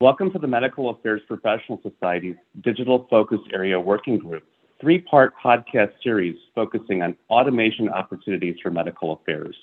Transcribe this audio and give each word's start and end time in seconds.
Welcome 0.00 0.32
to 0.32 0.40
the 0.40 0.48
Medical 0.48 0.90
Affairs 0.90 1.22
Professional 1.28 1.80
Society's 1.80 2.34
Digital 2.62 3.06
Focus 3.08 3.38
Area 3.52 3.78
Working 3.78 4.18
Group, 4.18 4.42
three-part 4.80 5.34
podcast 5.42 5.92
series 6.02 6.36
focusing 6.52 7.00
on 7.00 7.16
automation 7.30 7.88
opportunities 7.88 8.56
for 8.60 8.72
medical 8.72 9.12
affairs. 9.12 9.54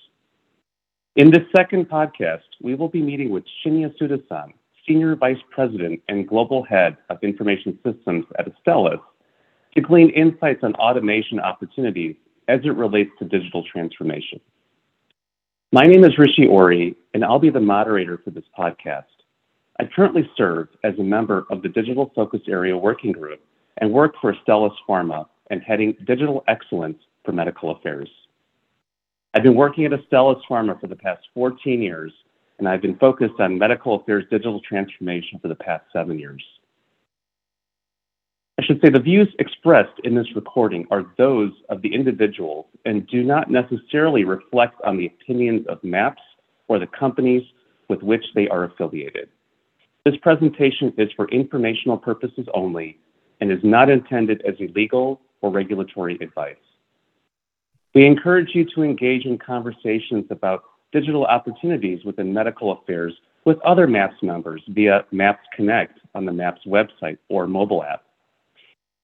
In 1.17 1.31
this 1.31 1.44
second 1.54 1.89
podcast, 1.89 2.44
we 2.62 2.75
will 2.75 2.88
be 2.88 3.02
meeting 3.02 3.29
with 3.29 3.44
Shinya 3.62 3.94
Tsuda-san, 3.97 4.54
Senior 4.88 5.17
Vice 5.17 5.38
President 5.49 6.02
and 6.07 6.25
Global 6.25 6.63
Head 6.63 6.95
of 7.09 7.18
Information 7.21 7.77
Systems 7.86 8.25
at 8.39 8.48
Astellas, 8.48 9.02
to 9.75 9.82
glean 9.82 10.11
insights 10.11 10.63
on 10.63 10.73
automation 10.75 11.41
opportunities 11.41 12.16
as 12.48 12.61
it 12.63 12.77
relates 12.77 13.11
to 13.20 13.25
digital 13.25 13.66
transformation. 13.70 14.39
My 15.73 15.84
name 15.84 16.05
is 16.05 16.18
Rishi 16.18 16.48
Ori, 16.48 16.95
and 17.13 17.25
I'll 17.25 17.38
be 17.38 17.50
the 17.50 17.59
moderator 17.59 18.18
for 18.23 18.29
this 18.29 18.45
podcast. 18.57 19.04
I 19.82 19.86
currently 19.95 20.29
serve 20.38 20.68
as 20.84 20.93
a 21.00 21.04
member 21.04 21.48
of 21.50 21.63
the 21.63 21.68
Digital 21.68 22.12
Focus 22.16 22.41
Area 22.48 22.77
Working 22.77 23.12
Group 23.12 23.41
and 23.77 23.91
work 23.91 24.13
for 24.21 24.31
Astellas 24.31 24.76
Pharma 24.88 25.26
and 25.49 25.59
heading 25.63 25.98
Digital 26.05 26.44
Excellence 26.48 26.99
for 27.26 27.31
Medical 27.31 27.71
Affairs. 27.71 28.07
I've 29.34 29.41
been 29.41 29.55
working 29.55 29.85
at 29.85 29.91
Astellas 29.91 30.40
Pharma 30.48 30.80
for 30.80 30.85
the 30.85 30.95
past 30.95 31.21
14 31.34 31.81
years, 31.81 32.13
and 32.59 32.70
I've 32.70 32.84
been 32.84 32.95
focused 32.99 33.40
on 33.40 33.57
medical 33.57 33.95
affairs 33.95 34.23
digital 34.30 34.62
transformation 34.62 35.40
for 35.40 35.48
the 35.48 35.55
past 35.55 35.84
seven 35.91 36.20
years. 36.20 36.43
I 38.59 38.63
should 38.63 38.82
say 38.84 38.91
the 38.91 38.99
views 38.99 39.34
expressed 39.40 39.99
in 40.04 40.13
this 40.13 40.27
recording 40.35 40.85
are 40.91 41.12
those 41.18 41.54
of 41.70 41.82
the 41.82 41.91
individuals 41.91 42.68
and 42.85 43.07
do 43.07 43.23
not 43.23 43.49
necessarily 43.49 44.26
reflect 44.26 44.79
on 44.85 44.98
the 44.98 45.07
opinions 45.07 45.66
of 45.68 45.84
MAPS 45.84 46.21
or 46.68 46.77
the 46.77 46.85
companies 46.85 47.41
with 47.90 48.04
which 48.04 48.23
they 48.35 48.48
are 48.48 48.66
affiliated. 48.66 49.27
This 50.04 50.16
presentation 50.22 50.94
is 50.98 51.10
for 51.16 51.28
informational 51.30 51.98
purposes 51.98 52.48
only 52.55 52.98
and 53.40 53.52
is 53.52 53.60
not 53.64 53.90
intended 53.90 54.41
as 54.48 54.55
a 54.60 54.71
legal 54.74 55.21
or 55.41 55.52
regulatory 55.52 56.18
advice. 56.21 56.55
We 57.93 58.05
encourage 58.05 58.55
you 58.55 58.66
to 58.74 58.84
engage 58.84 59.26
in 59.26 59.38
conversations 59.38 60.26
about 60.32 60.63
digital 60.91 61.26
opportunities 61.26 62.04
within 62.04 62.34
medical 62.34 62.71
affairs 62.71 63.13
with 63.46 63.60
other 63.62 63.85
MAPS 63.85 64.16
members 64.24 64.62
via 64.69 65.06
MAPS 65.12 65.44
Connect 65.56 66.00
on 66.16 66.25
the 66.25 66.31
MAPS 66.31 66.62
website 66.66 67.18
or 67.30 67.46
mobile 67.47 67.84
app. 67.84 68.03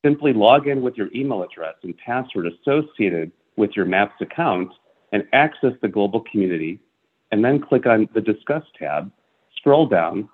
Simply 0.04 0.34
log 0.34 0.67
in 0.67 0.82
with 0.82 0.95
your 0.95 1.09
email 1.14 1.44
address 1.44 1.76
and 1.84 1.95
password 1.98 2.48
associated 2.48 3.32
with 3.56 3.72
your 3.76 3.86
MAPS 3.86 4.20
account 4.22 4.72
and 5.11 5.23
access 5.34 5.73
the 5.82 5.88
global 5.88 6.23
community, 6.32 6.80
and 7.32 7.44
then 7.44 7.59
click 7.61 7.86
on 7.86 8.08
the 8.14 8.22
Discuss 8.22 8.64
tab, 8.78 9.11
scroll 9.56 9.88
down, 9.88 10.30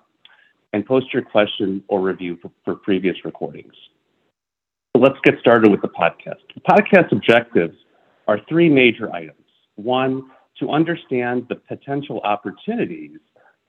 and 0.74 0.84
post 0.84 1.06
your 1.12 1.22
question 1.22 1.84
or 1.86 2.00
review 2.00 2.36
for, 2.42 2.50
for 2.64 2.74
previous 2.74 3.16
recordings. 3.24 3.72
So 4.92 5.00
let's 5.00 5.18
get 5.22 5.38
started 5.38 5.70
with 5.70 5.82
the 5.82 5.88
podcast. 5.88 6.42
The 6.52 6.60
podcast 6.68 7.12
objectives 7.12 7.76
are 8.26 8.40
three 8.48 8.68
major 8.68 9.14
items. 9.14 9.38
One, 9.76 10.30
to 10.58 10.70
understand 10.70 11.46
the 11.48 11.54
potential 11.54 12.20
opportunities 12.24 13.18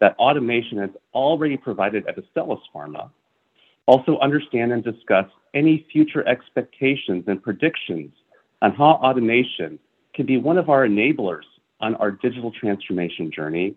that 0.01 0.15
automation 0.17 0.79
has 0.79 0.89
already 1.13 1.57
provided 1.57 2.07
at 2.07 2.17
Astellas 2.17 2.59
Pharma. 2.73 3.11
Also 3.85 4.17
understand 4.17 4.71
and 4.71 4.83
discuss 4.83 5.27
any 5.53 5.85
future 5.91 6.27
expectations 6.27 7.23
and 7.27 7.41
predictions 7.41 8.11
on 8.63 8.73
how 8.73 8.93
automation 9.07 9.77
can 10.15 10.25
be 10.25 10.37
one 10.37 10.57
of 10.57 10.69
our 10.69 10.87
enablers 10.87 11.45
on 11.81 11.93
our 11.95 12.09
digital 12.09 12.51
transformation 12.51 13.31
journey. 13.31 13.75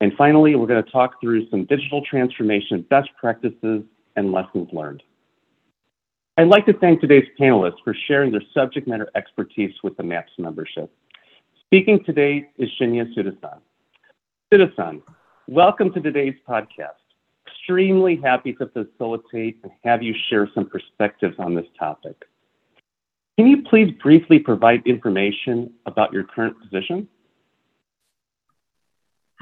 And 0.00 0.12
finally, 0.16 0.54
we're 0.54 0.66
going 0.66 0.82
to 0.82 0.90
talk 0.90 1.20
through 1.20 1.48
some 1.50 1.64
digital 1.66 2.02
transformation 2.02 2.86
best 2.88 3.10
practices 3.18 3.82
and 4.16 4.32
lessons 4.32 4.68
learned. 4.72 5.02
I'd 6.38 6.48
like 6.48 6.64
to 6.66 6.72
thank 6.72 7.02
today's 7.02 7.28
panelists 7.38 7.82
for 7.84 7.94
sharing 8.08 8.32
their 8.32 8.42
subject 8.54 8.88
matter 8.88 9.10
expertise 9.14 9.74
with 9.82 9.96
the 9.98 10.02
MAPS 10.02 10.32
membership. 10.38 10.90
Speaking 11.66 12.02
today 12.04 12.48
is 12.56 12.70
Shinya 12.80 13.12
Tsuda-san. 13.14 13.60
Tsuda-san, 14.50 15.02
welcome 15.48 15.92
to 15.92 16.00
today's 16.00 16.34
podcast. 16.48 16.96
Extremely 17.46 18.16
happy 18.16 18.54
to 18.54 18.66
facilitate 18.68 19.58
and 19.62 19.72
have 19.84 20.02
you 20.02 20.14
share 20.30 20.48
some 20.54 20.66
perspectives 20.66 21.34
on 21.38 21.54
this 21.54 21.66
topic. 21.78 22.16
Can 23.36 23.46
you 23.46 23.62
please 23.62 23.92
briefly 24.02 24.38
provide 24.38 24.82
information 24.86 25.70
about 25.84 26.10
your 26.10 26.24
current 26.24 26.56
position? 26.58 27.06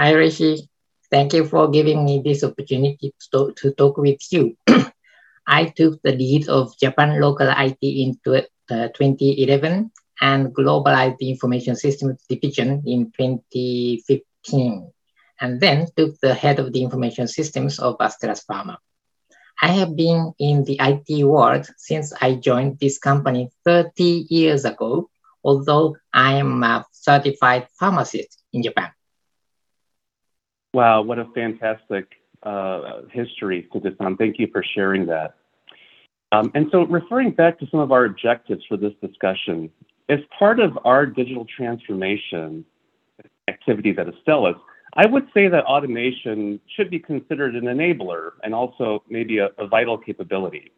Hi, 0.01 0.13
Rishi. 0.13 0.69
Thank 1.11 1.33
you 1.33 1.45
for 1.45 1.69
giving 1.73 2.05
me 2.05 2.23
this 2.25 2.45
opportunity 2.45 3.13
to, 3.33 3.53
to 3.57 3.73
talk 3.73 3.97
with 3.97 4.21
you. 4.31 4.57
I 5.47 5.65
took 5.75 6.01
the 6.03 6.13
lead 6.13 6.49
of 6.49 6.79
Japan 6.79 7.21
local 7.21 7.51
IT 7.51 7.79
in 7.83 8.15
uh, 8.25 8.87
2011 8.95 9.91
and 10.21 10.55
global 10.55 10.95
IT 10.95 11.17
information 11.21 11.75
systems 11.75 12.25
division 12.29 12.85
in 12.87 13.11
2015, 13.11 14.93
and 15.41 15.61
then 15.61 15.89
took 15.97 16.15
the 16.21 16.33
head 16.33 16.61
of 16.61 16.73
the 16.73 16.81
information 16.81 17.27
systems 17.27 17.81
of 17.81 17.99
Astellas 17.99 18.47
Pharma. 18.49 18.77
I 19.61 19.73
have 19.73 19.97
been 19.97 20.33
in 20.39 20.63
the 20.63 20.79
IT 20.81 21.25
world 21.25 21.69
since 21.77 22.13
I 22.21 22.37
joined 22.37 22.79
this 22.79 23.01
company 23.01 23.51
30 23.65 24.29
years 24.31 24.65
ago, 24.65 25.11
although 25.43 25.97
I 26.15 26.35
am 26.35 26.63
a 26.63 26.87
certified 26.93 27.67
pharmacist 27.81 28.45
in 28.53 28.63
Japan. 28.63 28.93
Wow, 30.79 31.03
what 31.03 31.19
a 31.19 31.25
fantastic 31.35 32.07
uh, 32.45 33.01
history, 33.11 33.69
Tsuda-san. 33.75 34.17
Thank 34.17 34.39
you 34.39 34.47
for 34.53 34.63
sharing 34.77 35.07
that. 35.07 35.35
Um, 36.31 36.53
and 36.55 36.69
so, 36.71 36.87
referring 36.87 37.33
back 37.33 37.59
to 37.59 37.67
some 37.69 37.81
of 37.81 37.91
our 37.91 38.05
objectives 38.05 38.63
for 38.69 38.77
this 38.77 38.93
discussion, 39.03 39.71
as 40.09 40.21
part 40.39 40.61
of 40.61 40.79
our 40.85 41.05
digital 41.05 41.45
transformation 41.57 42.65
activities 43.49 43.97
at 43.99 44.07
Astellas, 44.07 44.55
I 44.95 45.07
would 45.07 45.27
say 45.35 45.49
that 45.49 45.65
automation 45.65 46.61
should 46.77 46.91
be 46.91 47.01
considered 47.01 47.57
an 47.57 47.65
enabler 47.65 48.35
and 48.45 48.55
also 48.55 49.03
maybe 49.09 49.39
a, 49.39 49.49
a 49.59 49.67
vital 49.67 49.99
capability. 49.99 50.71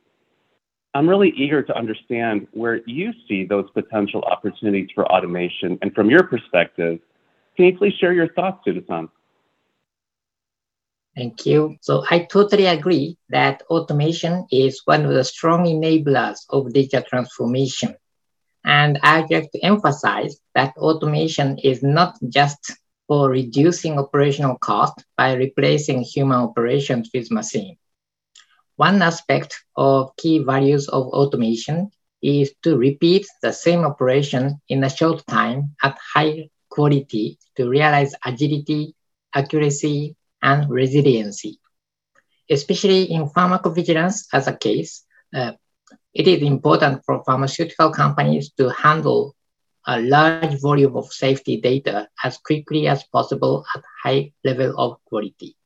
I'm 0.95 1.07
really 1.07 1.35
eager 1.37 1.63
to 1.63 1.77
understand 1.77 2.47
where 2.53 2.81
you 2.87 3.13
see 3.29 3.45
those 3.45 3.69
potential 3.75 4.23
opportunities 4.23 4.89
for 4.95 5.05
automation. 5.13 5.79
And 5.83 5.95
from 5.95 6.09
your 6.09 6.23
perspective, 6.23 7.01
can 7.55 7.67
you 7.67 7.77
please 7.77 7.93
share 8.01 8.15
your 8.15 8.33
thoughts, 8.33 8.67
Tsuda-san? 8.67 9.11
Thank 11.17 11.47
you. 11.47 11.77
So 11.83 12.05
I 12.11 12.21
totally 12.31 12.67
agree 12.67 13.17
that 13.29 13.63
automation 13.71 14.47
is 14.51 14.83
one 14.85 15.05
of 15.05 15.13
the 15.13 15.25
strong 15.25 15.65
enablers 15.67 16.39
of 16.51 16.73
digital 16.73 17.03
transformation. 17.09 17.95
And 18.65 18.99
I'd 19.03 19.31
like 19.31 19.51
to 19.53 19.61
emphasize 19.63 20.41
that 20.55 20.77
automation 20.77 21.59
is 21.59 21.83
not 21.83 22.17
just 22.29 22.73
for 23.07 23.31
reducing 23.31 23.99
operational 23.99 24.57
cost 24.59 25.05
by 25.17 25.35
replacing 25.35 26.03
human 26.03 26.39
operations 26.39 27.11
with 27.15 27.31
machine. 27.31 27.77
One 28.77 29.03
aspect 29.03 29.63
of 29.77 30.17
key 30.17 30.39
values 30.39 30.89
of 30.89 31.07
automation 31.09 31.91
is 32.23 32.53
to 32.63 32.77
repeat 32.77 33.27
the 33.43 33.53
same 33.53 33.85
operation 33.85 34.61
in 34.69 34.83
a 34.85 34.89
short 34.91 35.27
time 35.27 35.75
at 35.83 35.99
high 36.15 36.49
quality 36.69 37.39
to 37.57 37.69
realize 37.69 38.15
agility, 38.25 38.95
accuracy, 39.35 40.17
and 40.43 40.69
resiliency. 40.71 41.59
Especially 42.51 43.05
in 43.11 43.29
pharmacovigilance 43.31 44.27
as 44.33 44.47
a 44.47 44.57
case, 44.57 45.05
uh, 45.35 45.53
it 46.15 46.27
is 46.29 46.43
important 46.43 47.05
for 47.05 47.23
pharmaceutical 47.25 47.91
companies 47.91 48.51
to 48.59 48.71
handle 48.71 49.35
a 49.87 50.01
large 50.01 50.43
volume 50.61 50.81
of 50.83 50.95
safety 51.13 51.45
data 51.61 51.93
as 52.11 52.25
quickly 52.39 52.87
as 52.87 53.03
possible 53.05 53.65
at 53.75 53.83
high 54.03 54.33
level 54.45 54.75
of 54.77 54.97
quality. 55.05 55.57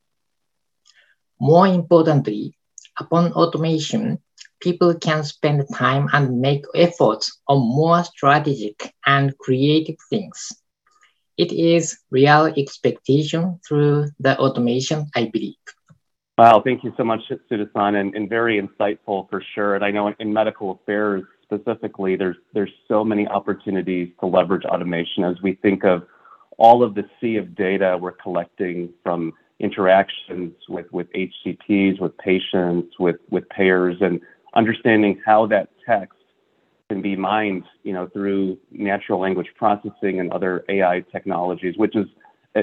More 1.39 1.67
importantly, 1.67 2.55
upon 2.99 3.33
automation, 3.33 4.19
people 4.61 4.93
can 4.95 5.23
spend 5.23 5.63
time 5.73 6.09
and 6.13 6.39
make 6.39 6.65
efforts 6.75 7.39
on 7.47 7.59
more 7.59 8.03
strategic 8.03 8.93
and 9.05 9.37
creative 9.37 9.97
things 10.09 10.53
it 11.37 11.51
is 11.51 11.97
real 12.11 12.45
expectation 12.45 13.59
through 13.67 14.07
the 14.19 14.37
automation, 14.39 15.07
I 15.15 15.29
believe. 15.31 15.55
Wow, 16.37 16.61
thank 16.65 16.83
you 16.83 16.93
so 16.97 17.03
much, 17.03 17.21
Tsuda-san, 17.29 17.95
and, 17.95 18.13
and 18.13 18.29
very 18.29 18.61
insightful 18.61 19.29
for 19.29 19.41
sure. 19.53 19.75
And 19.75 19.85
I 19.85 19.91
know 19.91 20.13
in 20.19 20.33
medical 20.33 20.71
affairs 20.71 21.23
specifically, 21.43 22.15
there's 22.17 22.35
there's 22.53 22.71
so 22.87 23.05
many 23.05 23.27
opportunities 23.27 24.09
to 24.19 24.25
leverage 24.25 24.65
automation 24.65 25.23
as 25.23 25.41
we 25.41 25.53
think 25.55 25.85
of 25.85 26.03
all 26.57 26.83
of 26.83 26.95
the 26.95 27.03
sea 27.21 27.37
of 27.37 27.55
data 27.55 27.97
we're 27.99 28.11
collecting 28.11 28.89
from 29.03 29.33
interactions 29.59 30.53
with, 30.67 30.91
with 30.91 31.07
HCPs, 31.13 31.99
with 31.99 32.17
patients, 32.17 32.95
with, 32.99 33.17
with 33.29 33.47
payers, 33.49 33.97
and 34.01 34.19
understanding 34.53 35.21
how 35.25 35.45
that 35.47 35.69
text 35.87 36.14
can 36.89 37.01
be 37.01 37.15
mined, 37.15 37.63
you 37.83 37.93
know, 37.93 38.07
through 38.07 38.57
natural 38.71 39.19
language 39.19 39.47
processing 39.57 40.19
and 40.19 40.31
other 40.31 40.63
AI 40.69 41.03
technologies, 41.11 41.75
which 41.77 41.95
is 41.95 42.05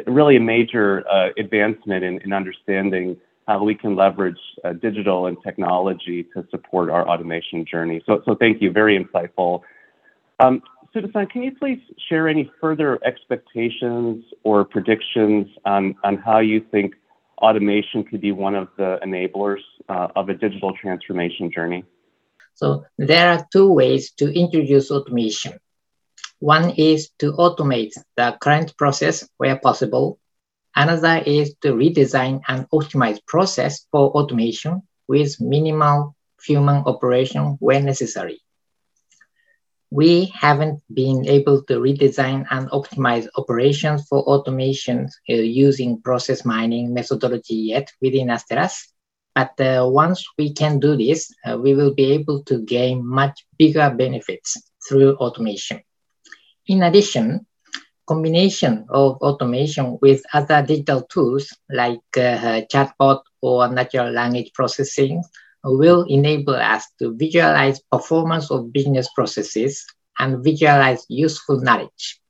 really 0.06 0.36
a 0.36 0.40
major 0.40 1.04
uh, 1.10 1.30
advancement 1.38 2.04
in, 2.04 2.20
in, 2.22 2.32
understanding 2.32 3.16
how 3.48 3.62
we 3.62 3.74
can 3.74 3.96
leverage 3.96 4.38
uh, 4.64 4.72
digital 4.74 5.26
and 5.26 5.36
technology 5.42 6.24
to 6.34 6.46
support 6.50 6.88
our 6.88 7.08
automation 7.08 7.64
journey. 7.64 8.00
So, 8.06 8.22
so 8.24 8.36
thank 8.36 8.62
you, 8.62 8.70
very 8.70 8.96
insightful. 8.96 9.62
Um, 10.38 10.62
can 10.92 11.42
you 11.42 11.52
please 11.56 11.80
share 12.08 12.28
any 12.28 12.50
further 12.60 13.00
expectations 13.04 14.24
or 14.44 14.64
predictions 14.64 15.48
on, 15.64 15.96
on 16.04 16.16
how 16.18 16.38
you 16.38 16.64
think 16.70 16.94
automation 17.38 18.04
could 18.04 18.20
be 18.20 18.30
one 18.30 18.54
of 18.54 18.68
the 18.76 18.98
enablers 19.04 19.62
uh, 19.88 20.08
of 20.14 20.28
a 20.28 20.34
digital 20.34 20.72
transformation 20.80 21.50
journey? 21.50 21.84
So 22.54 22.84
there 22.98 23.30
are 23.30 23.46
two 23.52 23.72
ways 23.72 24.12
to 24.18 24.32
introduce 24.32 24.90
automation. 24.90 25.58
One 26.38 26.70
is 26.70 27.10
to 27.20 27.32
automate 27.32 27.92
the 28.16 28.36
current 28.40 28.76
process 28.76 29.28
where 29.36 29.56
possible. 29.56 30.18
Another 30.74 31.22
is 31.24 31.54
to 31.62 31.72
redesign 31.72 32.40
and 32.48 32.68
optimize 32.70 33.24
process 33.26 33.86
for 33.90 34.10
automation 34.10 34.82
with 35.06 35.40
minimal 35.40 36.16
human 36.44 36.82
operation 36.86 37.56
where 37.60 37.82
necessary. 37.82 38.40
We 39.90 40.32
haven't 40.34 40.80
been 40.92 41.28
able 41.28 41.62
to 41.64 41.74
redesign 41.74 42.46
and 42.50 42.70
optimize 42.70 43.28
operations 43.36 44.06
for 44.08 44.20
automation 44.20 45.08
uh, 45.28 45.34
using 45.34 46.00
process 46.00 46.44
mining 46.44 46.94
methodology 46.94 47.56
yet 47.76 47.92
within 48.00 48.28
Astellas. 48.28 48.91
But 49.34 49.58
uh, 49.60 49.88
once 49.88 50.26
we 50.38 50.52
can 50.52 50.78
do 50.78 50.96
this, 50.96 51.32
uh, 51.44 51.56
we 51.58 51.74
will 51.74 51.94
be 51.94 52.12
able 52.12 52.42
to 52.44 52.60
gain 52.62 53.06
much 53.06 53.44
bigger 53.58 53.90
benefits 53.96 54.56
through 54.86 55.16
automation. 55.16 55.80
In 56.66 56.82
addition, 56.82 57.46
combination 58.06 58.86
of 58.90 59.16
automation 59.22 59.98
with 60.02 60.22
other 60.32 60.62
digital 60.62 61.02
tools 61.02 61.48
like 61.70 62.00
uh, 62.16 62.62
chatbot 62.72 63.20
or 63.40 63.68
natural 63.68 64.10
language 64.10 64.50
processing 64.54 65.22
will 65.64 66.04
enable 66.08 66.54
us 66.54 66.86
to 66.98 67.14
visualize 67.16 67.80
performance 67.90 68.50
of 68.50 68.72
business 68.72 69.08
processes 69.14 69.84
and 70.18 70.42
visualize 70.44 71.04
useful 71.08 71.60
knowledge. 71.60 72.20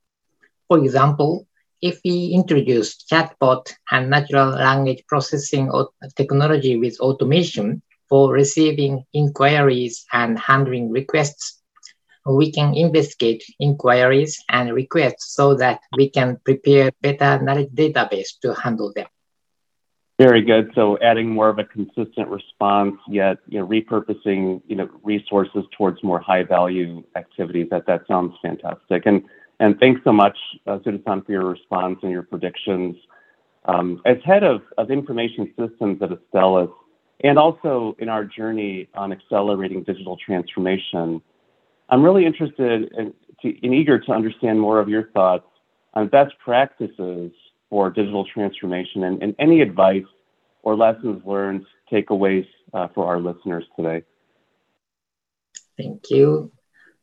For 0.67 0.77
example, 0.79 1.47
if 1.83 1.99
we 2.05 2.31
introduce 2.33 3.03
chatbot 3.11 3.73
and 3.91 4.09
natural 4.09 4.49
language 4.51 5.03
processing 5.07 5.69
technology 6.15 6.77
with 6.77 6.97
automation 7.01 7.81
for 8.07 8.31
receiving 8.31 9.03
inquiries 9.13 10.05
and 10.13 10.39
handling 10.39 10.91
requests, 10.91 11.61
we 12.25 12.53
can 12.53 12.73
investigate 12.73 13.43
inquiries 13.59 14.41
and 14.49 14.73
requests 14.73 15.35
so 15.35 15.55
that 15.55 15.81
we 15.97 16.09
can 16.09 16.37
prepare 16.45 16.91
better 17.01 17.43
knowledge 17.43 17.69
database 17.75 18.29
to 18.41 18.53
handle 18.53 18.93
them. 18.95 19.07
Very 20.19 20.41
good. 20.41 20.71
So 20.75 20.97
adding 21.01 21.29
more 21.29 21.49
of 21.49 21.59
a 21.59 21.65
consistent 21.65 22.29
response, 22.29 22.95
yet 23.09 23.39
you 23.49 23.59
know 23.59 23.67
repurposing 23.67 24.61
you 24.67 24.77
know 24.77 24.87
resources 25.03 25.65
towards 25.77 26.01
more 26.01 26.19
high 26.19 26.43
value 26.43 27.03
activities. 27.17 27.67
That 27.71 27.87
that 27.87 28.07
sounds 28.07 28.33
fantastic. 28.41 29.05
And 29.05 29.23
and 29.59 29.79
thanks 29.79 30.01
so 30.03 30.11
much, 30.11 30.37
uh, 30.67 30.79
for 30.83 31.23
your 31.27 31.45
response 31.45 31.99
and 32.03 32.11
your 32.11 32.23
predictions. 32.23 32.95
Um, 33.65 34.01
as 34.05 34.17
head 34.25 34.43
of, 34.43 34.61
of 34.77 34.91
information 34.91 35.53
systems 35.57 36.01
at 36.01 36.09
Astellas, 36.09 36.71
and 37.23 37.37
also 37.37 37.95
in 37.99 38.09
our 38.09 38.25
journey 38.25 38.89
on 38.95 39.11
accelerating 39.11 39.83
digital 39.83 40.17
transformation, 40.17 41.21
I'm 41.89 42.03
really 42.03 42.25
interested 42.25 42.91
and 42.97 43.13
eager 43.43 43.99
to 43.99 44.11
understand 44.11 44.59
more 44.59 44.79
of 44.79 44.89
your 44.89 45.09
thoughts 45.11 45.47
on 45.93 46.07
best 46.07 46.33
practices 46.43 47.31
for 47.69 47.89
digital 47.89 48.25
transformation 48.25 49.03
and, 49.05 49.21
and 49.21 49.35
any 49.39 49.61
advice 49.61 50.03
or 50.63 50.75
lessons 50.75 51.21
learned, 51.25 51.65
takeaways 51.91 52.47
uh, 52.73 52.87
for 52.95 53.05
our 53.05 53.19
listeners 53.19 53.65
today. 53.75 54.03
Thank 55.77 56.09
you. 56.09 56.51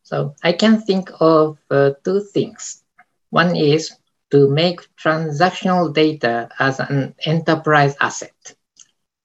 So 0.03 0.35
I 0.43 0.53
can 0.53 0.81
think 0.81 1.11
of 1.21 1.59
uh, 1.71 1.91
two 2.05 2.21
things. 2.21 2.83
One 3.31 3.57
is 3.57 3.93
to 4.31 4.49
make 4.49 4.81
transactional 4.97 5.93
data 5.95 6.49
as 6.59 6.81
an 6.81 7.15
enterprise 7.25 7.97
asset. 8.01 8.35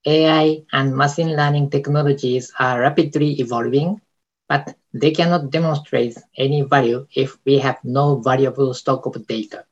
AI 0.05 0.63
and 0.71 0.95
machine 0.95 1.35
learning 1.35 1.69
technologies 1.69 2.51
are 2.59 2.79
rapidly 2.81 3.39
evolving, 3.39 4.01
but 4.47 4.75
they 4.93 5.11
cannot 5.11 5.51
demonstrate 5.51 6.17
any 6.37 6.61
value 6.61 7.07
if 7.15 7.37
we 7.45 7.59
have 7.59 7.77
no 7.83 8.17
valuable 8.17 8.73
stock 8.73 9.05
of 9.05 9.27
data. 9.27 9.65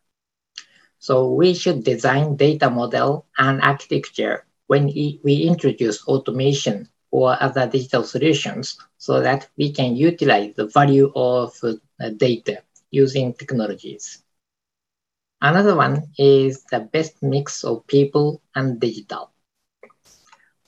So 1.00 1.32
we 1.34 1.54
should 1.54 1.84
design 1.84 2.36
data 2.36 2.70
model 2.70 3.26
and 3.38 3.62
architecture 3.62 4.46
when 4.68 4.86
we 4.86 5.44
introduce 5.48 6.06
automation 6.08 6.90
or 7.14 7.38
other 7.48 7.68
digital 7.68 8.04
solutions 8.04 8.78
so 8.98 9.22
that 9.22 9.48
we 9.58 9.72
can 9.72 9.96
utilize 9.96 10.54
the 10.56 10.66
value 10.68 11.12
of 11.16 11.52
data 12.18 12.62
using 12.92 13.34
technologies. 13.34 14.24
Another 15.42 15.76
one 15.76 16.08
is 16.18 16.64
the 16.72 16.80
best 16.80 17.22
mix 17.22 17.64
of 17.64 17.86
people 17.88 18.42
and 18.56 18.80
digital. 18.80 19.32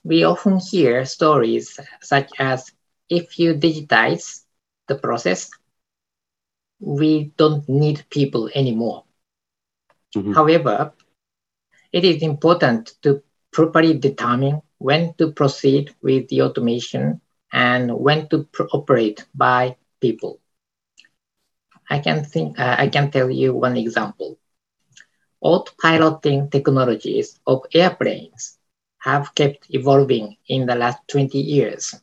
We 0.03 0.23
often 0.23 0.59
hear 0.59 1.05
stories 1.05 1.79
such 2.01 2.29
as 2.39 2.71
if 3.09 3.39
you 3.39 3.55
digitize 3.55 4.43
the 4.87 4.95
process, 4.95 5.49
we 6.79 7.31
don't 7.37 7.67
need 7.69 8.05
people 8.09 8.49
anymore. 8.53 9.03
Mm-hmm. 10.15 10.33
However, 10.33 10.93
it 11.91 12.05
is 12.05 12.21
important 12.21 12.93
to 13.03 13.21
properly 13.55 13.95
determine 13.95 14.61
when 14.79 15.15
to 15.19 15.31
proceed 15.31 15.95
with 16.03 16.27
the 16.29 16.43
automation 16.43 17.21
and 17.53 17.97
when 17.97 18.29
to 18.29 18.47
operate 18.73 19.25
by 19.35 19.77
people. 20.01 20.39
I 21.89 21.99
can 21.99 22.23
think 22.23 22.59
uh, 22.59 22.75
I 22.79 22.87
can 22.89 23.11
tell 23.11 23.29
you 23.31 23.53
one 23.55 23.77
example. 23.77 24.37
Autopiloting 25.43 26.51
technologies 26.51 27.39
of 27.47 27.65
airplanes 27.73 28.57
have 28.99 29.35
kept 29.35 29.65
evolving 29.69 30.37
in 30.47 30.65
the 30.65 30.75
last 30.75 30.99
20 31.07 31.39
years. 31.39 31.95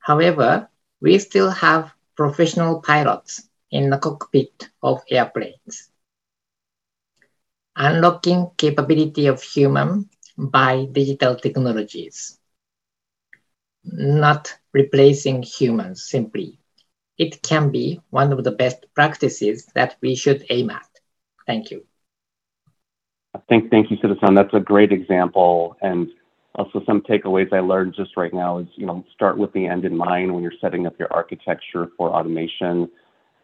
However, 0.00 0.68
we 1.00 1.18
still 1.18 1.50
have 1.50 1.92
professional 2.16 2.80
pilots 2.80 3.48
in 3.70 3.90
the 3.90 3.98
cockpit 3.98 4.68
of 4.82 5.02
airplanes 5.10 5.90
unlocking 7.76 8.50
capability 8.56 9.26
of 9.26 9.42
human 9.42 10.08
by 10.36 10.86
digital 10.90 11.36
technologies, 11.36 12.38
not 13.84 14.54
replacing 14.72 15.42
humans 15.42 16.04
simply. 16.04 16.58
It 17.18 17.42
can 17.42 17.70
be 17.70 18.00
one 18.10 18.32
of 18.32 18.42
the 18.42 18.52
best 18.52 18.86
practices 18.94 19.66
that 19.74 19.96
we 20.00 20.14
should 20.14 20.46
aim 20.50 20.70
at. 20.70 20.88
Thank 21.46 21.70
you. 21.70 21.84
Thank, 23.48 23.70
thank 23.70 23.90
you, 23.90 23.96
Tsuda-san. 23.96 24.34
That's 24.34 24.54
a 24.54 24.60
great 24.60 24.92
example. 24.92 25.76
And 25.82 26.08
also 26.54 26.82
some 26.84 27.00
takeaways 27.02 27.52
I 27.52 27.60
learned 27.60 27.94
just 27.96 28.16
right 28.16 28.32
now 28.32 28.58
is, 28.58 28.66
you 28.76 28.86
know, 28.86 29.04
start 29.14 29.38
with 29.38 29.52
the 29.52 29.66
end 29.66 29.84
in 29.84 29.96
mind 29.96 30.32
when 30.32 30.42
you're 30.42 30.52
setting 30.60 30.86
up 30.86 30.98
your 30.98 31.12
architecture 31.12 31.88
for 31.96 32.10
automation 32.10 32.90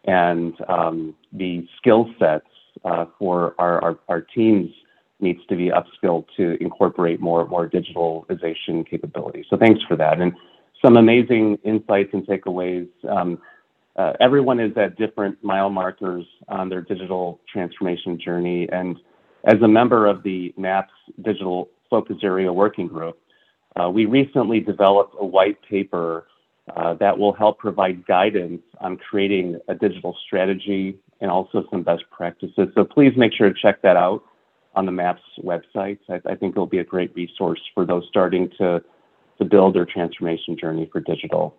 and 0.05 0.53
um, 0.67 1.15
the 1.33 1.67
skill 1.77 2.09
sets 2.19 2.45
uh, 2.85 3.05
for 3.17 3.55
our, 3.59 3.83
our, 3.83 3.99
our, 4.07 4.21
teams 4.21 4.69
needs 5.19 5.39
to 5.49 5.55
be 5.55 5.69
upskilled 5.69 6.25
to 6.37 6.61
incorporate 6.61 7.19
more 7.19 7.45
more 7.47 7.69
digitalization 7.69 8.87
capabilities. 8.89 9.45
So 9.49 9.57
thanks 9.57 9.81
for 9.87 9.95
that. 9.97 10.19
And 10.19 10.33
some 10.83 10.97
amazing 10.97 11.57
insights 11.63 12.09
and 12.13 12.25
takeaways. 12.25 12.87
Um, 13.07 13.39
uh, 13.95 14.13
everyone 14.21 14.59
is 14.59 14.71
at 14.77 14.97
different 14.97 15.43
mile 15.43 15.69
markers 15.69 16.25
on 16.47 16.69
their 16.69 16.81
digital 16.81 17.39
transformation 17.51 18.17
journey. 18.17 18.69
And 18.71 18.97
as 19.43 19.61
a 19.61 19.67
member 19.67 20.05
of 20.05 20.23
the 20.23 20.53
MAPS 20.57 20.93
Digital 21.21 21.69
Focus 21.89 22.17
Area 22.23 22.51
Working 22.51 22.87
Group, 22.87 23.17
uh, 23.75 23.89
we 23.89 24.05
recently 24.05 24.61
developed 24.61 25.15
a 25.19 25.25
white 25.25 25.57
paper 25.69 26.27
uh, 26.75 26.93
that 26.95 27.17
will 27.17 27.33
help 27.33 27.57
provide 27.57 28.05
guidance 28.05 28.61
on 28.79 28.95
creating 28.97 29.59
a 29.67 29.75
digital 29.75 30.15
strategy 30.25 30.97
and 31.19 31.29
also 31.29 31.65
some 31.69 31.83
best 31.83 32.03
practices. 32.11 32.69
So 32.75 32.85
please 32.85 33.13
make 33.17 33.33
sure 33.33 33.49
to 33.49 33.55
check 33.59 33.81
that 33.81 33.97
out 33.97 34.23
on 34.75 34.85
the 34.85 34.91
MAPS 34.91 35.21
website. 35.43 35.99
I, 36.09 36.21
I 36.25 36.35
think 36.35 36.53
it'll 36.53 36.65
be 36.65 36.79
a 36.79 36.83
great 36.83 37.13
resource 37.15 37.61
for 37.73 37.85
those 37.85 38.05
starting 38.09 38.49
to, 38.57 38.81
to 39.37 39.45
build 39.45 39.75
their 39.75 39.85
transformation 39.85 40.57
journey 40.57 40.89
for 40.91 40.99
digital. 40.99 41.55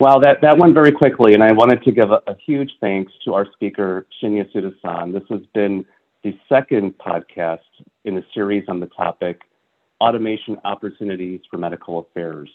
Wow, 0.00 0.20
that, 0.20 0.40
that 0.42 0.58
went 0.58 0.74
very 0.74 0.92
quickly, 0.92 1.34
and 1.34 1.42
I 1.42 1.52
wanted 1.52 1.82
to 1.82 1.92
give 1.92 2.10
a, 2.10 2.20
a 2.28 2.36
huge 2.46 2.70
thanks 2.80 3.12
to 3.24 3.34
our 3.34 3.46
speaker, 3.52 4.06
Shinya 4.22 4.48
Tsuda-san. 4.52 5.12
This 5.12 5.24
has 5.28 5.40
been 5.54 5.84
the 6.22 6.38
second 6.48 6.94
podcast 6.98 7.58
in 8.04 8.16
a 8.18 8.22
series 8.32 8.64
on 8.68 8.80
the 8.80 8.86
topic, 8.86 9.40
Automation 10.00 10.56
Opportunities 10.64 11.40
for 11.50 11.58
Medical 11.58 11.98
Affairs. 11.98 12.48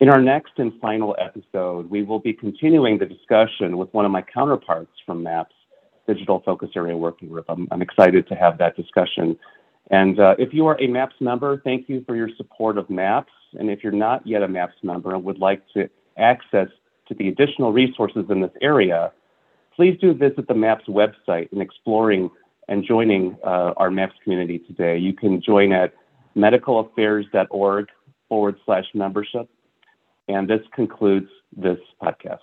In 0.00 0.08
our 0.08 0.20
next 0.20 0.52
and 0.58 0.72
final 0.80 1.16
episode, 1.20 1.90
we 1.90 2.02
will 2.02 2.20
be 2.20 2.32
continuing 2.32 2.98
the 2.98 3.06
discussion 3.06 3.76
with 3.78 3.92
one 3.92 4.04
of 4.04 4.10
my 4.10 4.22
counterparts 4.22 4.92
from 5.04 5.22
MAPS 5.22 5.54
Digital 6.08 6.42
Focus 6.44 6.70
Area 6.74 6.96
Working 6.96 7.28
Group. 7.28 7.44
I'm, 7.48 7.68
I'm 7.70 7.82
excited 7.82 8.26
to 8.28 8.34
have 8.34 8.58
that 8.58 8.74
discussion. 8.76 9.38
And 9.90 10.18
uh, 10.18 10.34
if 10.38 10.52
you 10.52 10.66
are 10.66 10.80
a 10.80 10.88
MAPS 10.88 11.14
member, 11.20 11.60
thank 11.62 11.88
you 11.88 12.02
for 12.06 12.16
your 12.16 12.30
support 12.36 12.78
of 12.78 12.90
MAPS. 12.90 13.32
And 13.58 13.70
if 13.70 13.84
you're 13.84 13.92
not 13.92 14.26
yet 14.26 14.42
a 14.42 14.48
MAPS 14.48 14.74
member 14.82 15.14
and 15.14 15.22
would 15.24 15.38
like 15.38 15.62
to 15.74 15.88
access 16.16 16.68
to 17.06 17.14
the 17.14 17.28
additional 17.28 17.72
resources 17.72 18.24
in 18.28 18.40
this 18.40 18.50
area, 18.60 19.12
please 19.76 19.96
do 20.00 20.12
visit 20.12 20.48
the 20.48 20.54
MAPS 20.54 20.86
website 20.88 21.52
in 21.52 21.60
exploring 21.60 22.30
and 22.68 22.84
joining 22.84 23.36
uh, 23.44 23.72
our 23.76 23.90
MAPS 23.90 24.14
community 24.24 24.58
today. 24.58 24.98
You 24.98 25.12
can 25.12 25.40
join 25.40 25.72
at 25.72 25.94
medicalaffairs.org 26.36 27.86
forward 28.28 28.56
slash 28.66 28.84
membership. 28.94 29.48
And 30.28 30.48
this 30.48 30.60
concludes 30.74 31.28
this 31.56 31.78
podcast. 32.02 32.38